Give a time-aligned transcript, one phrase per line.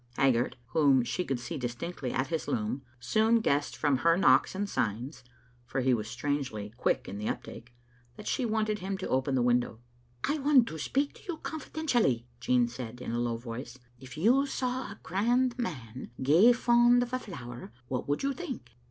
[0.17, 3.77] Haggart, whom she could see distinctly at his loom, soon guessed Digitized by VjOOQ IC
[3.77, 5.23] f tttnwton ot tNUWAft 106 from her knocks and signs
[5.67, 7.75] (for he was strangely quick in the uptake)
[8.15, 9.77] that she wanted him to open the window.
[10.03, 14.17] '* I want to sx>eak to yon confidentially," Jean said in a low voice." If
[14.17, 18.71] yon saw a grand man gey fond o' a flower, what would you think?"